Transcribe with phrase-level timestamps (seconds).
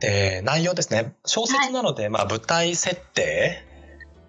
[0.00, 1.14] で、内容ですね。
[1.24, 3.64] 小説なので、まあ舞台設定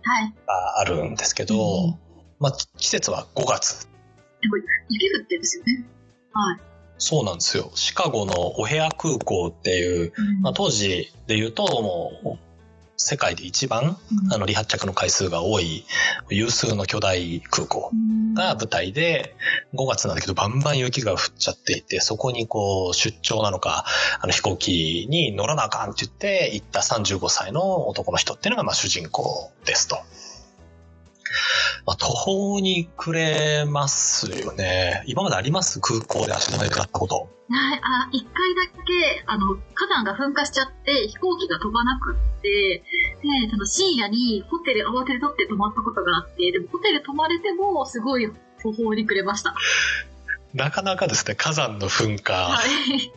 [0.01, 0.33] はい。
[0.47, 1.99] があるんですけど、うん
[2.39, 3.87] まあ季節は5月。
[4.41, 4.57] でも、
[4.89, 5.85] 雪降ってるんですよね。
[6.31, 6.59] はい。
[6.99, 7.71] そうなんですよ。
[7.75, 12.46] シカゴのオヘア空港っていう、うんまあ、当時で言うともう
[12.97, 15.85] 世界で一番うんあの離発着の回数が多い
[16.29, 19.35] 有数の巨大空港うんが舞台で
[19.73, 23.85] 5月なんだけどバンバン雪が降っちゃっていてそこにこう出張なのか
[24.19, 29.97] あの飛行機に乗らなあかんって言って行った35歳の男の人っていうのがまあ主人公ですと。
[31.87, 35.03] まあ、途方に暮れますよね。
[35.07, 35.79] 今まであります？
[35.79, 37.15] 空港で足止め食らったこと。
[37.15, 42.83] はい、あ、一回だけ、あの、火山が噴火しちゃって、飛行機が飛ばなくって、で、
[43.49, 48.29] その深夜にホテル慌てて取って泊まったことがあって、でもホテル泊まれても、すごい
[48.61, 49.55] 途方に暮れました。
[50.53, 52.33] なかなかですね、火山の噴火。
[52.33, 53.13] はい。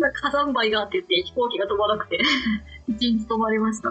[0.22, 2.18] 火山灰があって言って、飛行機が飛ばなくて、
[2.88, 3.90] 一日止まりました。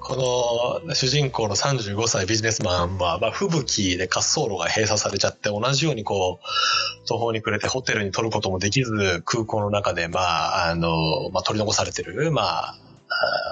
[0.00, 12.78] この主人公の35歳ビジネスマンは、まあ、吹雪で滑走路が閉鎖されちゃって、同じようにこう、途方に暮れてホテルに取ることもできず、空港の中で、まあ、あの、まあ、取り残されてる、まあ、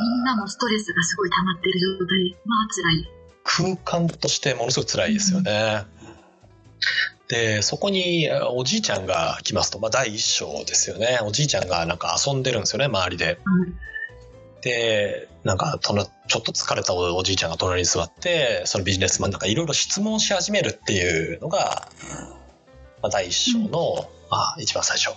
[0.01, 2.37] みんなもストレスがすごい溜まってる状態。
[2.45, 3.11] まあ辛い。
[3.45, 5.85] 空間としてものすごく辛いですよね。
[7.29, 11.21] で、そこにおじいちゃんが来ますと、まあ、第一章ですよね。
[11.23, 13.39] おじいちゃんがなんか遊んでるんですよね、周りで。
[13.45, 13.75] うん
[14.63, 21.89] で、なんか、その、ちょっと疲れたおおじいちゃんが隣に座って、そのビジネスマンなんかいろいろ質問し始めるっていうのが、
[23.03, 25.11] まあ、第一章の、まあ、一番最初。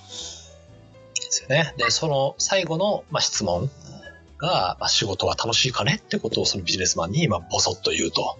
[1.14, 1.74] ですよね。
[1.78, 3.70] で、その最後の、まあ、質問
[4.38, 8.38] が、まあ、仕事は楽しいかねってことをそのビジネスマンに、まあ、ボソッと言うと。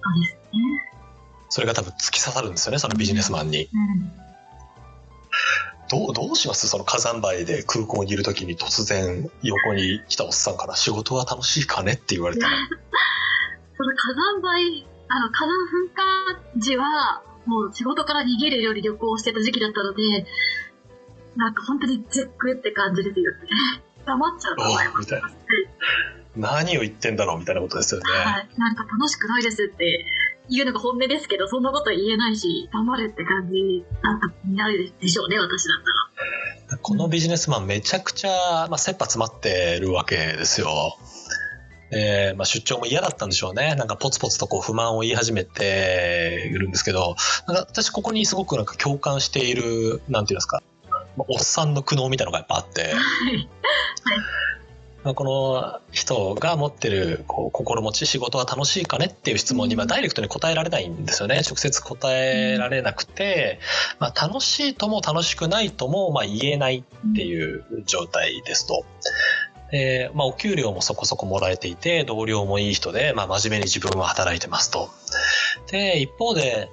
[1.50, 3.64] それが多分突き刺さるんですよね、そのビジネスマンに。
[3.64, 4.25] うん。
[5.90, 6.68] どう、どうします？
[6.68, 11.94] その火山灰で空港にいる時に突然横に来たおっさんから仕事は楽しいかね？
[11.94, 12.54] って言われたら。
[13.78, 15.54] その火山灰、あの、火山
[16.34, 20.26] 噴火時は、もう仕事から逃げるより旅行してた時期だったので、
[21.36, 23.38] なんか本当に絶句って感じですよね。
[24.08, 25.00] 黙っちゃうと思います。
[25.00, 25.30] みたいな。
[26.38, 28.06] 何を言ってんだろうみたいなことですよね。
[28.12, 28.50] はい。
[28.58, 30.06] なんか楽しくないですって
[30.50, 35.78] 言うのが本音ですけど、そんなこと言えないし、黙るって感じだったになるでしょうね、私だっ
[36.70, 36.78] たら。
[36.78, 40.98] このビジネスマンめちゃくちゃ、まあ、切羽詰まってるわけですよ。
[41.92, 43.76] えーまあ、出張も嫌だったんでしょうね。
[43.76, 47.16] なんかポツポツとこう不満を言い始めているんですけど、
[47.48, 50.64] なんか私ここにすごくなんか共感している、なんていうんですか、
[51.16, 52.92] まあおっさんの苦悩みたいなのがやっぱあって、はい。
[52.92, 53.00] まあ、
[55.14, 63.60] この人が持ってるこう心持ち仕事は楽しいかねっていう質問にまあダイレクトに答えられないんですよね直接答えられなくて、
[64.00, 68.86] まあ、楽しいとも楽しくないともまあ言えないっていう状態ですと。
[69.72, 74.90] でまあ、お給料もそこそこもらえていて同僚もいい人で、まあ、真面目に自分は働いてますと。
[75.72, 76.70] で一方で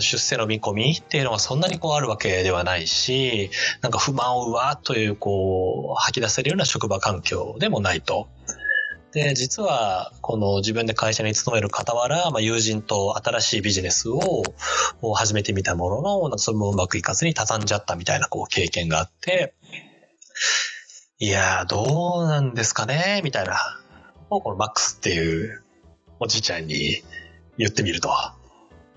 [0.00, 3.50] 出世の見込みっていうのはそんなにこうあるわけではないし
[3.80, 8.28] なんか不満をうわーっというこう吐き出せるような職場環境でもないと。
[9.12, 14.42] で実はこの自分で会社に勤める傍ら、まあ、友人と新しいビジネスを
[15.14, 19.54] 始めてみたもののなんかそれもうまくいかずに畳んじゃったみたいなこう経験があって
[21.20, 23.56] いやーどうなんですかねみたいな
[24.30, 25.62] をこのマックスっていう
[26.18, 27.02] おじいちゃんに
[27.56, 28.10] 言ってみると。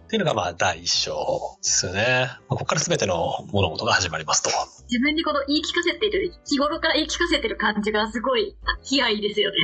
[0.07, 2.29] っていうのがまあ第一章ですよね。
[2.47, 4.49] まあここから全ての物事が始まりますと。
[4.87, 9.57] 自分にこの言い聞かせている、日頃から言い聞かせてる感じがすごい気合いいですよね。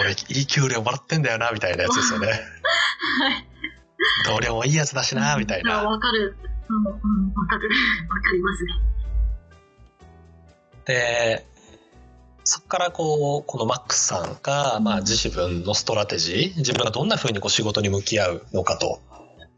[0.00, 2.26] 俺いい給料もらってんだよなみたいなやつですよね。
[2.26, 2.40] はい。
[4.26, 5.84] 同僚もいいやつだしなみたいあな。
[5.84, 6.36] わかる。
[6.68, 7.68] うん、うん、わかる。
[8.08, 8.72] わかりますね。
[10.86, 11.46] で、
[12.50, 19.02] そこからこう、このマックスさんが、まあ自分のストラテジー、自分がどんな風にこう仕事に向き合うのかと。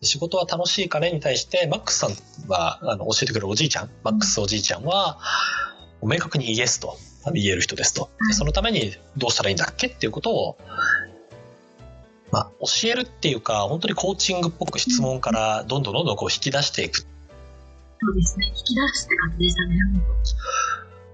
[0.03, 2.11] 仕事は楽しいかねに対して、マックスさん
[2.49, 5.21] は、あの、教えてくれるおじいちゃん、マックスおじいちゃんは、
[6.03, 6.97] 明確にイエスと
[7.33, 8.11] 言える人ですと。
[8.27, 10.59] でそのためにどうしたらいいんだっけっていうことを、
[12.33, 16.99] まあ、教えるっていうか、本当にコーチングっぽく質問からどんどんどんどんこう引き出していく。
[16.99, 17.07] そ
[18.11, 18.47] うですね。
[18.49, 19.77] 引き出すって感じでしたね。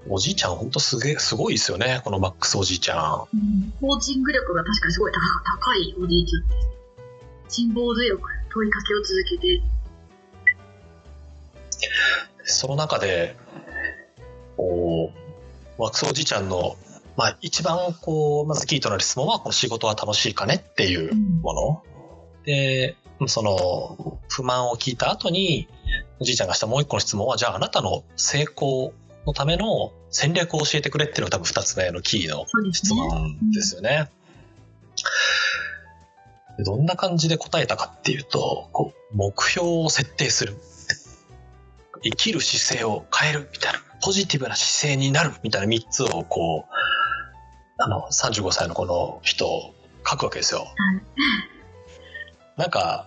[0.09, 3.27] おじいちゃん本当すげえ、すごいですよね、このマックスおじいちゃん。
[3.33, 5.21] うん、コーチング力が確かにすごい高
[5.59, 6.61] 高いおじいちゃんで
[7.49, 7.57] す。
[7.57, 9.63] 辛抱強く問いかけを続けて、
[12.45, 13.37] その中で、
[14.57, 15.13] こ
[15.79, 16.77] う、マックスおじいちゃんの、
[17.17, 21.83] まあ一番こう、まずキーとなる質問は、この仕事は楽しいかねっていうもの。
[22.45, 25.69] で、その、不満を聞いた後に、
[26.21, 28.93] おじいちゃんがしたもう一個の質問は、じゃああなたの成功
[29.27, 34.09] のための戦略を教えてくれっていうのが多分2つ目のキーの質問ですよね。
[36.65, 40.57] どんな感じで答えたかっていうと、こう目標を設定する。
[42.03, 43.81] 生きる姿勢を変えるみたいな。
[44.03, 46.73] ポジティブな姿勢になるみたいな3つをこう、
[47.79, 49.75] あの、35歳のこの人を
[50.09, 50.67] 書くわけですよ。
[52.57, 53.07] なんか、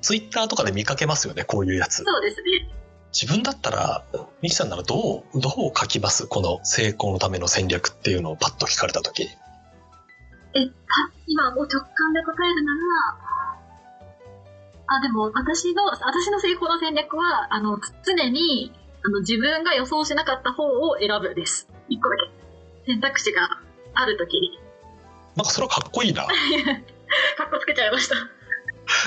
[0.00, 2.04] ツイッターとかで見かけますよね、こういうやつ。
[2.04, 2.68] そうですね。
[3.14, 4.04] 自分だったら、
[4.42, 6.26] ミキさんならどう、どう書きます？
[6.26, 9.22] この成功のための戦略っていうのをパッと聞かれたとき。
[9.22, 9.28] え、
[11.28, 12.80] 今もう直感で答えるなら、
[14.86, 18.72] あ、でも私の、私の成功の戦略は、あの、常に、
[19.04, 21.68] あの、自分が予想しなかった方を選ぶです。
[21.88, 22.92] 一個だけ。
[22.92, 23.48] 選択肢が
[23.94, 24.58] あるときに。
[25.36, 26.24] なんかそれはかっこいいな。
[26.26, 26.34] かっ
[27.50, 28.16] こつけちゃいました。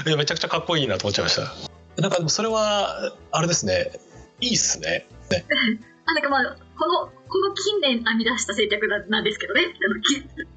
[0.10, 1.67] いや、めちゃくちゃかっこいいなと思っちゃいました。
[1.98, 3.92] なんかでもそれは、あれですね。
[4.40, 5.08] いいっすね。
[5.32, 5.46] ね
[6.06, 9.74] あなんかまあ、この、この近年編み出した戦略なんですけどね。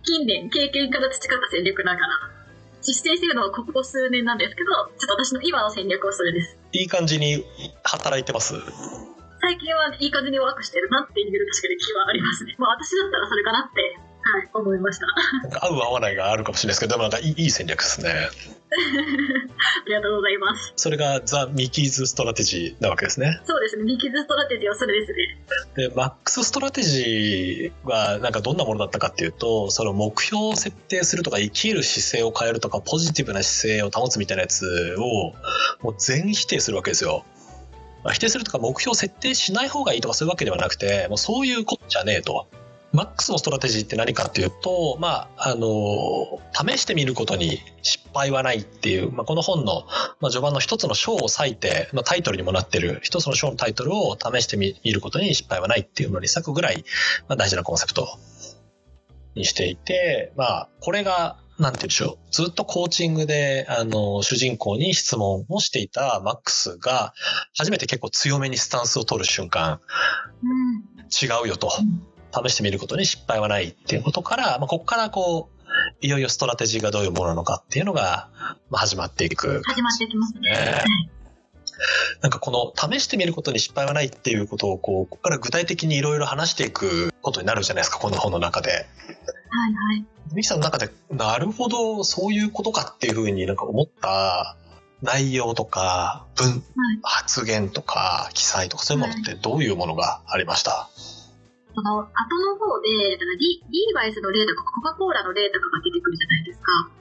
[0.05, 2.07] 近年、経験から培った戦略だから。
[2.83, 6.57] 実践してるのはここ数年なんですけど、ちょっと私の今の戦略はそれです。
[6.73, 7.45] いい感じに
[7.85, 8.55] 働いてます？
[9.43, 12.55] 最近はいい感じにワークしてるなっていう確かに気はありますね。
[12.59, 14.99] まあ私だったらそれかなってはい、思いまし
[15.51, 15.67] た。
[15.67, 18.11] 合う合わないがあるかもしれないですけど、でもなんかいい戦略ですね。
[18.71, 20.73] ありがとうございます。
[20.77, 23.41] それが The Miki's Strategy なわけですね。
[23.45, 23.85] そうですね。
[23.85, 25.89] Miki's Strategy はそれですね。
[25.89, 35.35] で、 Max Strategy はなんかどんなものだったかっていうと、その目標を設定するとか、生きる姿勢を変えるとか、ポジティブな姿勢を保つみたいなやつを、
[35.83, 37.25] もう全否定するわけですよ。
[38.05, 42.47] まあ、否定するとか目標を設定しない方がいいとかそういうわけではなくて、もうそういうことじゃねえと。
[42.93, 49.85] マックスのストラテジーって何かっていうと、まあ、あの、試してみることに失敗はないっていう、まあ、この本の、
[50.21, 56.85] まあ、序盤の一つの章を割いて、まあ、タイトルにもなってる、一つの章のタイトルを試してみることに失敗はないっていうのに咲くぐらい、
[57.29, 58.09] まあ、大事なコンセプト
[59.37, 62.33] にしていて、まあ、これが、なんて言うんでしょう。
[62.33, 67.13] ずっとコーチングで、あの、主人公に質問をしていたマックスが、
[67.57, 69.79] 初めて結構強めにスタンスを取る瞬間、
[70.43, 71.71] うん、違うよと。
[71.79, 75.61] うん試してみることに失敗はないっていうことから、まあ、ここからこう、
[76.01, 78.29] いよいよストラテジーがどういうものなのかっていうのが、
[78.71, 79.63] まあ、始まっていく。
[79.65, 80.85] 始まっていきますね。
[82.21, 88.71] なんかこの試してみることに失敗はないっていうことをこう、ここから具体的にいろいろ話していくことになるじゃないですか、この本の中で。
[88.71, 88.87] はいは
[89.95, 90.05] い。
[90.35, 94.57] ミキさんの中で、なるほど、そういうことかっていうふうになんか思った
[95.03, 96.61] 内容とか、文、はい、
[97.03, 101.20] 発言とか、記載とかそういうものってどういうものがありました、はい
[101.81, 106.73] その後の方で、だからリーバイスの例とかコカ・コーラの例とかが出てくるじゃないですか。
[106.77, 106.93] は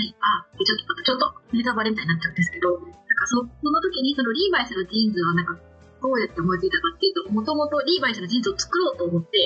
[0.00, 0.16] い。
[0.20, 5.56] あ、でちょっと、ちょっとネタバレみたいになっちゃうんですけど、なんかそその時にそのリーバイスのジーンズはなんか
[6.00, 9.36] どうやって思いついたかっていうと、もともとリーバイスのジーンズを作ろうと思って、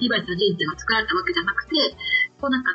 [0.00, 1.76] リーバイスのジーンズが作られたわけじゃなくて、
[2.40, 2.74] こうなんか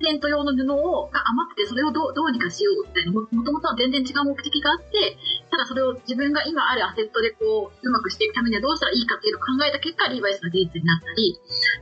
[0.00, 5.16] テント用の布をが余ってそれをどうどうにかしようみたいなもともとは全然違う目的があって
[5.50, 11.38] ただそれを自分が今あるアセットでこううまくしていくためにはどうしたらいいかっていうのを考えた結果リーバイスの事実になったり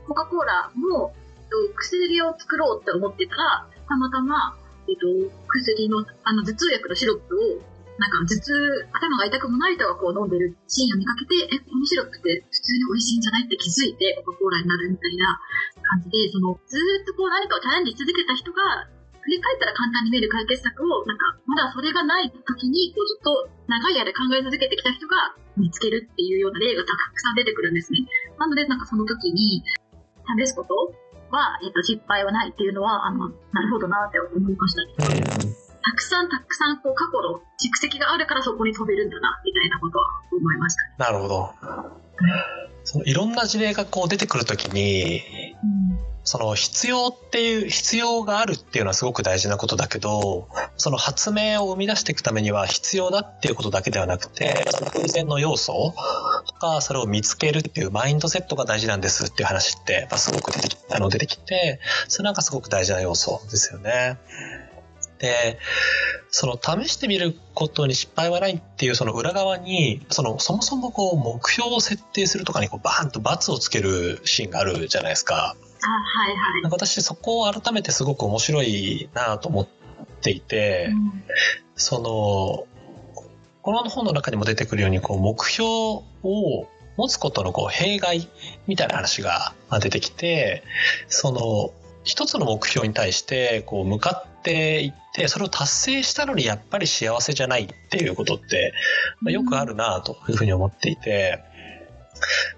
[0.07, 1.15] コカ・コーラも
[1.75, 4.55] 薬を作ろうって思ってたらたまたま、
[4.87, 5.07] えっと、
[5.47, 8.55] 薬のあの頭痛薬のシロップをなんか頭痛、
[8.95, 15.35] 頭が痛くもない人がこう飲んでるシーンを見かけて、え、このシロップって普通に美味しいんじゃないって気づいて、コカ・コーラになるみたいな
[15.83, 18.87] 感じで、その、ずっとこう何かをチャレンジ続けた人が、
[19.19, 28.07] 振り返ったら簡単に見える解決策を、なんか、まだそれがない時に、こうずっと長い間考え続けてきた人が見つけるっていうような例がたくさん出てくるんですね。
[28.39, 29.61] なので、なんかその時に、
[30.39, 30.95] 試すこと
[31.35, 35.68] は、えっと、失敗はないっていうのは、あの、なるほどなって思いましたね。
[35.89, 41.53] たくさんたくさんこう過去の蓄積があるからそこに飛べるんだなみたいなことは思いました、ね、なるほど。
[42.83, 45.21] そのいろんな事例がこう出てくるときに、
[45.63, 55.93] うん、その必要っていう必要があるっていうのはすごく大事なことだけどその発明を生み出していくためには必要だっていうことだけではなくて偶然の要素
[56.45, 64.17] とかそれを見つけるっていうマインドセットが大事なんですっていう話ってやっぱすごく出てきあの出てきてそれなんかすごく大事な要素ですよね。
[65.19, 65.59] で、
[66.31, 75.35] その試してみることに失敗はないっていうその裏側に、そのそもそもこう目標を設定するとかにこうバーンと罰をつけるシーンがあるじゃないですか。
[75.35, 76.71] あ、はいはい。
[76.71, 79.67] 私そこを改めてすごく面白いなと思っ
[80.21, 81.23] ていて、うん、
[81.75, 82.65] その、
[83.61, 88.27] この本の中にも出てくるようにこう目標を持つことのこう弊害
[88.67, 90.63] みたいな話が出てきて、
[91.07, 91.73] その
[92.09, 98.73] 一つの目標に対してこう向かっていってそれを達成したのにやっぱり幸せじゃないっていうことって、
[99.21, 101.43] まあ、よくあるなというふうに思っていて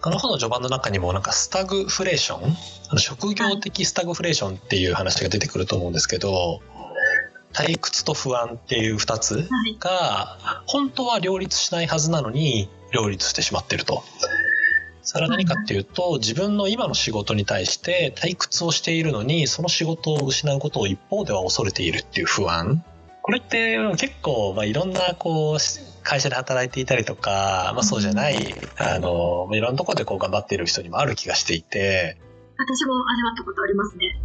[0.02, 2.44] この本の序盤の中にもなんかスタグフレーション
[2.90, 6.62] あの職業的スタグフレーションっていう話が出てくると思うんですけど
[7.52, 14.04] 退屈と不安っていう2つが本当は両立しないはずなのに両立してしまっていると。
[15.12, 22.82] それは何かっていうと自分の今の仕事に対して退屈をしているのにその仕事を失うことを一方では恐れているっていう不安
[23.22, 25.58] これって結構、まあ、いろんなこう
[26.04, 32.18] 会社で働いていたりとか、まあ、そうじゃない、あのいろんなところでこう頑張っている人にもある気がしていて
[32.58, 34.18] 私も味わったことありますね。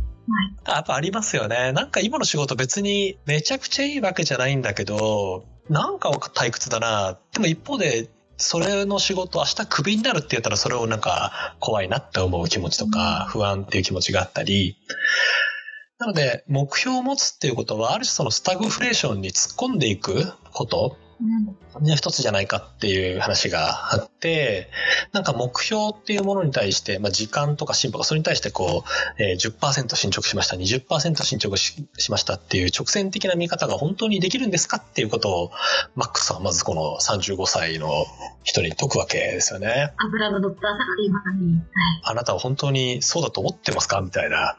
[0.64, 1.72] はい、やっぱありますよね。
[1.72, 7.18] なんか今の仕事別にめちゃくちゃいいわけじゃないんだけど、なんか退屈だな。
[7.32, 14.76] でも一方でそれの仕事明日クビになるって言ったらそれをなんか怖いなって思う気持ちとか不安っていう気持ちがあったり、
[15.98, 20.98] なので目標を持つっていうことはある種そのスタグフレーションに突っ込んでいくこと
[21.80, 24.68] ね、一つじゃないかっていう話があって、
[25.12, 28.84] なんか目標っていうものに対して、まあ、時間とか進歩がそれに対してこ
[29.18, 35.50] う、えー、10%進捗しました、20%進捗ししましたっていう直線的な見方が本当にできるんですかっていうことを、
[35.94, 37.88] マックスはまずこの35歳の
[38.42, 39.94] 人に説くわけですよね。
[39.98, 41.54] 油の乗ったサラリーマンに。
[41.54, 41.64] はい、
[42.04, 44.00] あなたは本当にそうだと思ってますか？
[44.02, 44.58] みたいな。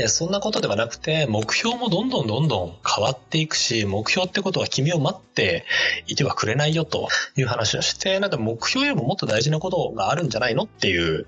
[0.00, 5.66] でそんなことではなくて目標もどんどんどんどん変わっていくし目標ってことは君を待って
[6.06, 11.26] いてはくれないよという話をしてなんか目標よりももっと大事なことがあるんじゃないのっていう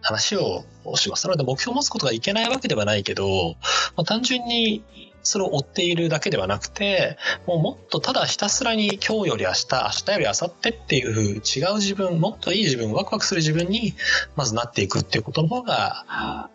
[0.00, 1.26] 話をします。
[1.26, 3.56] なので目標を持つことがいけないわけではないけど、
[3.96, 4.84] まあ、単純に
[5.24, 7.16] それを追っているだけではなくて、
[7.46, 13.94] もうもっとただひたすらに今日より明日、明日より明後日っていう違う自分、もっといい自分、ワクワクする自分に
[14.36, 16.04] まずなっていくっていうことの方が、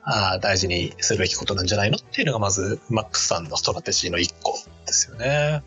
[0.03, 5.63] あ大事にするべきことなんじゃないのっていうのがまずマックスさんのストラテジーの一個ですよね。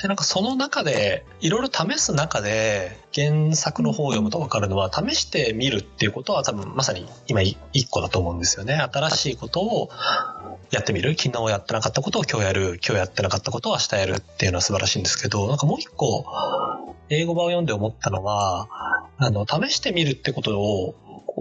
[0.00, 7.56] で、なんかその中で、いろいろ試す中で、原作の方を読むと分かるのは、試してみるっていうことは多分まさに今一
[7.88, 8.74] 個だと思うんですよね。
[8.74, 9.90] 新しいことを
[10.72, 11.14] やってみる？
[11.16, 12.80] 昨日やってなかったことを今日やる？
[12.82, 16.24] 今日やってなかったことを明日やるっていうのは素晴らしいんですけど、なんかもう一個、
[17.10, 18.68] 英語版を読んで思ったのは、
[19.18, 20.94] あの、試してみるってことを、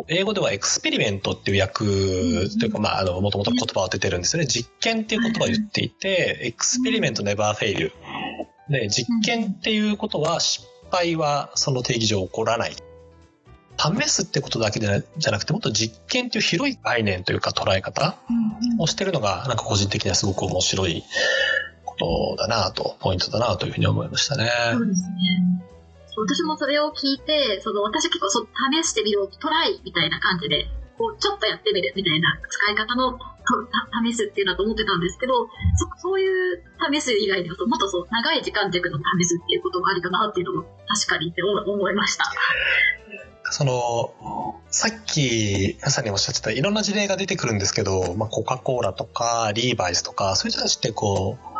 [0.09, 4.47] 英語では experiment っていう訳というか、まあ、あの、もともと言葉を出てるんですよね。
[4.47, 7.93] 実験っていう言葉を言っていて、 experiment never fail。
[8.69, 12.75] で、実験っていうことは失敗はその定義上起こらない。
[13.81, 14.91] 試すってことだけじゃ
[15.31, 18.17] なくてもっと実験っていう広い概念というか捉え方
[18.79, 21.03] をしてるのがなんか個人的にはすごく面白い
[21.85, 24.49] ことだなとポイントだなというふうに思いましたね。
[24.73, 25.17] そうですね
[26.17, 33.17] 私もそれを聞いてその私結構そ試してみようトライみたいな感じでこうちょっとやってみるみたいな使い方の
[34.05, 35.47] 試すっていうのだと思ってたんですけど
[35.97, 42.25] そそういう試す以外でももっとそう長い時間軸の試すっていうことがありかなっていうのも確かにって思いました。
[43.51, 51.51] その、さっき、まさにおっしゃってた、いろんな事例が出てくるんですけど、まあ、コカ・コーラとか、リーバイスとか、そういう人たちってこう、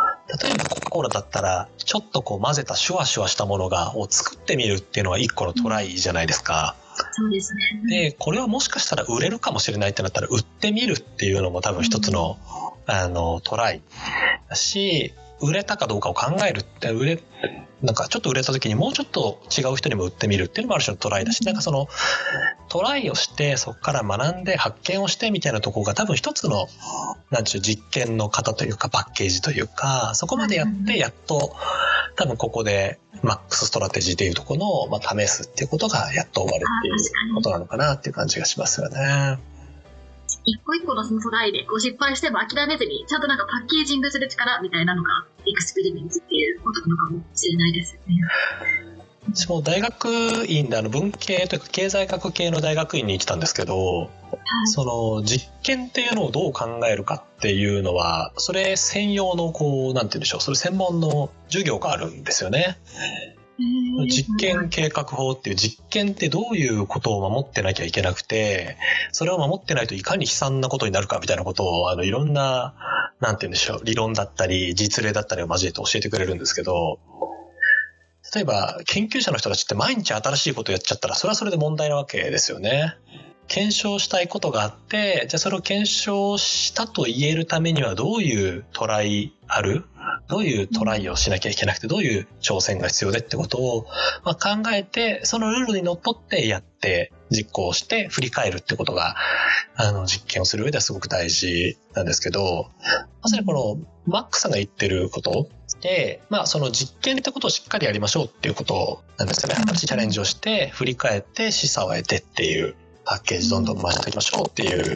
[0.43, 6.75] 例えばコカ・コーラだったら、ちょっとこう混ぜたシュワシュワしたものが、を作ってみるっていうのは一個のトライじゃないですか。
[7.11, 7.81] そうですね。
[7.89, 12.37] で、これはもしかしたら売れるかもしれないってなったら、売ってみるっていうのも多分一つの、
[12.87, 13.81] うん、あの、トライ
[14.47, 17.23] だし、売れたかどうかを考えるって、売れ、
[17.81, 21.87] なんかちょっと売れた時にもうちょっと違う人にも売ってみるっていうのもある種のトライだし、なんかその
[22.69, 26.67] トライをしてそこから学んで発見をしてみたいなところが多分一つの、
[27.31, 31.55] なんちゅう実験の型というかパッケージというか、そこまでやってやっと
[32.15, 39.39] 多分ここで Max Strategy っていうところの、まあ、試すっていうことがやっと終わるっていうことなのかなっていう感じがしますよね。
[40.45, 48.15] 一個一個のそのトライでこう失敗しても諦めずにちゃんとなんかパッケージングする力みたいなのがエクスペリメントっていうことなのかもしれないですよね。
[49.33, 50.07] 私も大学
[50.47, 54.09] 院であの文系というか経済学系の大学院に行ってたんですけど、はい、
[54.65, 62.79] その実験っていうのをどう考えるかっていうのはそれ専用のこうなんて言うんでしょうそれ専門の授業があるんですよね。
[64.07, 68.77] 実験計画法っていう実験ってどういうことを守ってなきゃいけなくて、
[69.11, 72.73] それを守ってないといかに悲惨なことになるかみたいなことを、あの、いろんな、
[73.19, 76.99] なんて言うんでしょう、理論だったり、実例だったりを交えて教えてくれるんですけど、
[78.33, 82.95] 例えば、研究者の人たちって毎日新しいことやっちゃったら、それはそれで問題なわけですよね。
[83.47, 89.83] 検証したいことがあって、じゃあそれを検証したと言えるためにはどういうトライある
[90.27, 93.85] どういうトライをしなきゃいけなくて、どういう挑戦が必要でってことを、
[94.23, 99.15] まあ、考えて、そのルールにのっとってやって、実行して振り返るってことが、
[99.75, 102.69] あの、実験をする上ではすごく大事なんですけど、
[103.21, 105.47] まさにこの、マックさんが言ってること、
[105.81, 109.55] で、まあ、その実験ってことをしっかりやりましょうっていうことなんですよね。
[109.55, 112.75] 新しいチャレンジをして、振り返って示唆を得てっていう
[113.05, 114.95] パッケージどんどん回していきましょうっていう、ま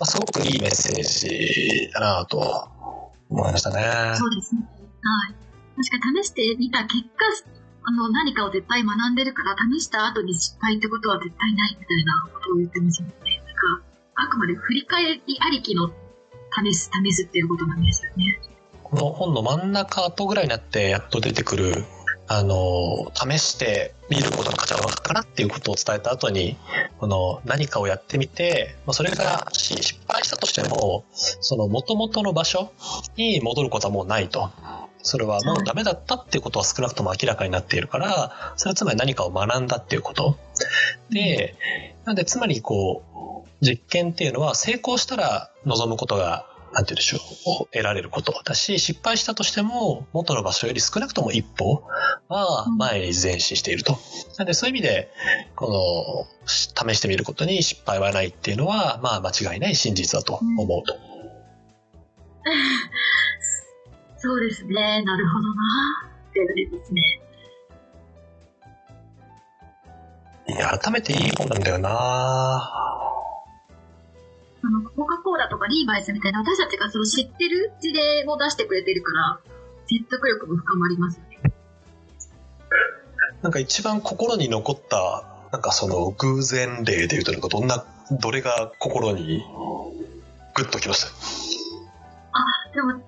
[0.00, 2.68] あ、すごくいいメッセージだなと
[3.34, 3.82] 思いましたね。
[4.16, 4.62] そうですね。
[4.62, 5.34] はい。
[5.76, 7.26] 確か試してみた結果、
[7.86, 13.42] あの、何かを絶対学んでるから、試した後に失敗ってことは絶対ないみたいなことを言ってますよね。
[13.44, 15.90] なんか、あくまで振り返りありきの
[16.62, 18.40] 試す、試すっていうことなんですよね。
[18.82, 21.84] この本の真ん中後ぐらいになってやっと出てくる
[22.26, 26.56] あの試してみることの価値は分かるかなっていうことを伝えた後に
[26.98, 32.72] この何かをやってみて、まあ、それが失敗したとしてもその元々の場所
[33.16, 34.50] に戻ることはもうないと。
[35.06, 40.38] それはもうダメだったっていうことは少なくとも明らかになっているからそれはつまり何かを学んだっていうこと
[41.10, 41.56] で
[42.06, 47.20] なんでつまりこう実験っていうのは成功したら望むことがなんて言うでしょう、
[47.62, 51.84] を得られることだし、失敗したとしても、元の場所より少なくとも一歩
[52.28, 53.96] は前に前進していると。
[54.38, 55.08] なんでそういう意味で、
[55.54, 60.96] この、試してみることに失敗はないっていうのは、まあ間違いない真実だと思うと。
[64.18, 65.04] そうですね。
[65.04, 65.54] なるほどな。
[66.30, 67.20] ってですね。
[70.48, 73.03] いや、改めていい本なんだよな
[74.66, 79.38] あの、コカ・コーラとかリーバイスみたいな私たちがその知ってる事例を出してくれてるから、
[79.86, 81.52] 説得力も深まりますよね。
[83.42, 87.84] なんか一番心に残った、なんかその偶然例でいうと、なんかどんな、
[88.22, 89.44] どれが心に
[90.54, 91.08] グッときました？
[92.32, 92.44] あ、
[92.74, 93.02] でも、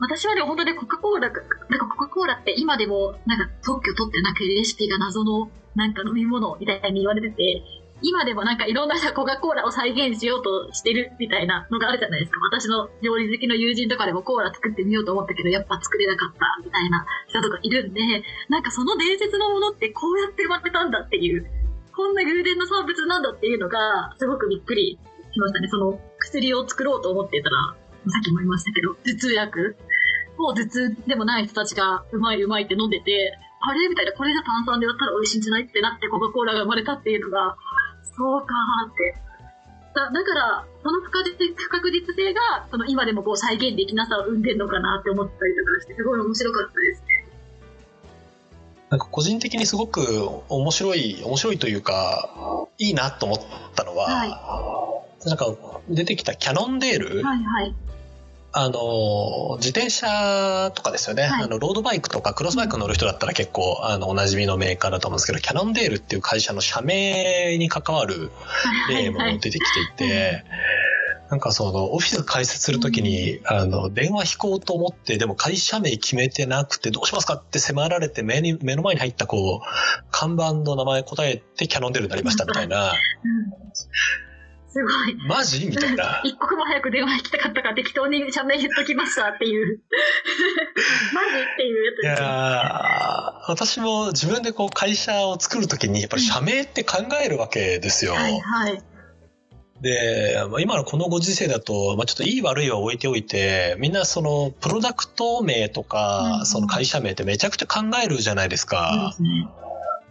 [0.00, 1.40] 私はね、本当にコカ・コーラ、なんか
[1.88, 7.62] コカ・コーラって今でも、なんか特許取ってなくレシピが謎のなんか飲み物みたいに言われてて、
[8.02, 12.40] 今でもなんかいろんなコカ・コーラを再現しようとしてるみたいなのがあるじゃないですか。
[12.40, 18.00] 私の料理好きの友人とかでもコーラ作ってみようと思ったけど、やっぱ作れなかったみたいな人とかいるんで、
[18.48, 21.46] なんかその伝説のものってこうやって生まれたんだっていう、
[21.96, 24.98] こんな偶然の産物なんだっていうのが、すごくびっくり
[25.32, 25.68] しましたね。
[25.68, 27.76] その薬を作ろうと思ってたら、
[28.12, 29.76] さっきも言いましたけど、頭痛薬
[30.36, 33.88] もう頭痛でもない人たちがうまいうまいって飲んでて、あれ？
[33.88, 35.64] みたいな、これじゃ炭酸で割ったら美味しいんじゃない？
[35.64, 37.56] ってなってコカ・コーラが生まれたっていうのが、
[38.14, 38.54] そうか
[38.92, 39.16] って。
[39.94, 47.26] だだから、その不確不確実性が、その今でもこう再現できなさを生んでるのかなって思ったりとかして、すごい面白かったですね。
[48.90, 50.00] なんか個人的にすごく
[50.48, 53.38] 面白い、面白いというか、いいなと思っ
[53.74, 55.46] たのは、はい、なんか
[55.88, 57.74] 出てきたキャノンデール、はいはい、
[58.58, 68.30] あの、自転車とかですよね、はい、あの、ロードバイクとかクロスバイク乗る人だったら結構、あの、おなじみのメーカーだと思うんですけど、キャノンデールっていう会社の社名に関わる
[68.88, 70.44] 例も出てきていて、
[71.28, 82.94] なんかその、オフィス開設するときに、あの、電話引こうと思って、でも会社名決めてなくて、どうしますかって迫られて、目に、目の前に入った、こう、看板の名前答えて、キャノンデールになりましたみたいな。
[84.76, 85.16] すごい。
[85.26, 85.68] マジ？
[85.68, 86.20] みたいな。
[86.24, 89.80] 一刻も早く電話引きたかったから適当に社名言っときましたっていう。
[91.14, 92.20] マジっていうやつです。
[92.20, 98.12] いや私も自分でこう会社を作るときにやっぱり社名って考えるわけですよ。
[98.12, 98.82] はいはい。
[99.80, 109.14] で、今のこのご時世だと、まあ、ちょっといい悪いは置いておいて、みんなそのプロダクト名とか、その会社名ってめちゃくちゃ考えるじゃないですか。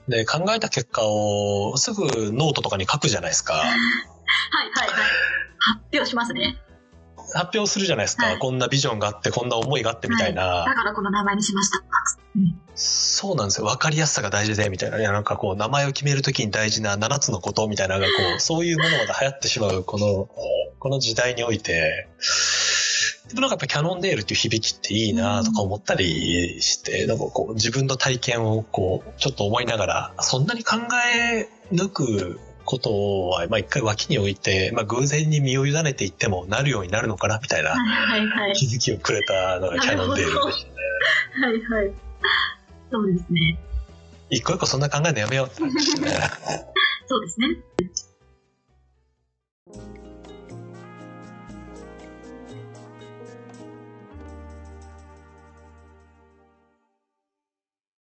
[0.07, 3.63] で、ね、考えた結果をすぐノートとかに書くじゃないですか。
[4.51, 5.09] はいはいはい。
[5.59, 6.57] 発表しますね。
[7.33, 11.83] 発表するじゃないですか、はい、こんなビジョンがあってこんな思いがあってみたいな、はい、だからこの名前にしました、
[12.35, 13.67] うん、そうなんですよ。
[13.67, 14.97] 分かりやすさが大事でみたいな。
[14.97, 20.29] なんかこう名前を決めるときに大事な7つのことみたいなのがこう そういうものまで流行ってしまうこの
[20.79, 22.07] この時代において。
[23.27, 30.75] でもなんかやっぱキャノンデールっていう響きっていいなとか思ったりして、なんかこう自分の体験をこうちょっと思いながら、そんなに考
[31.27, 37.75] え抜くことは、まあ一回脇に置いて、まあ偶然に身を委ねていってもなるようになるのかなみたいな
[38.55, 40.75] 気づきをくれたのがキャノンデールでしたね。
[41.71, 41.93] はいはい。
[42.91, 43.59] そうですね。
[44.29, 46.11] 一個一個そんな考えるのやめようって感じですね。
[47.07, 47.47] そうですね。